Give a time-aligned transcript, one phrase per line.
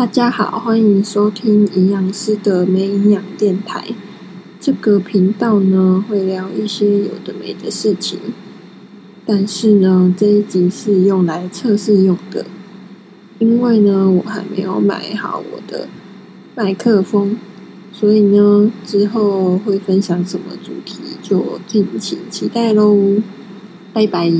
[0.00, 3.88] 大家好欢迎收听营养师的没营养电台。
[4.58, 8.18] 这个频道呢会聊一些有的没的事情
[9.26, 12.46] 但是呢这一集是用来测试用的。
[13.40, 15.86] 因为呢我还没有买好我的
[16.54, 17.36] 麦克风
[17.92, 22.96] 所以呢之后会分享什么主题就敬请期待喽
[23.92, 24.32] 拜拜。